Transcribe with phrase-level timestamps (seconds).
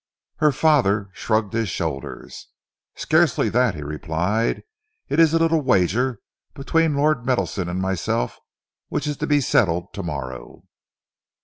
[0.37, 2.47] Her father shrugged his shoulders.
[2.95, 4.63] "Scarcely that," he replied.
[5.09, 6.21] "It is a little wager
[6.55, 8.39] between Lord Meadowson and myself
[8.89, 10.63] which is to be settled to morrow."